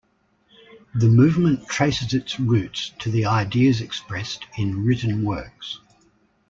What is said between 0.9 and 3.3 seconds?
The movement traces its roots to the